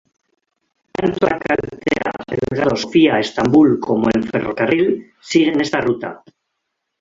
Tanto 0.97 1.27
la 1.27 1.37
carretera 1.43 2.11
Belgrado-Sofía-Estambul 2.27 3.79
como 3.79 4.09
el 4.09 4.27
ferrocarril 4.27 5.13
siguen 5.19 5.61
esta 5.61 5.79
ruta. 5.79 6.23